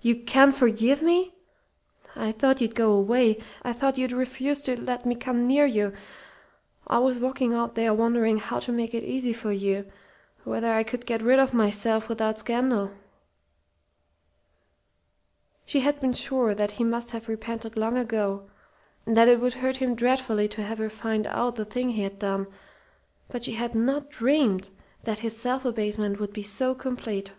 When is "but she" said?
23.28-23.52